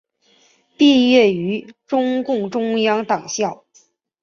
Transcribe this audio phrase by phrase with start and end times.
[0.77, 3.65] 毕业于中共中央党校。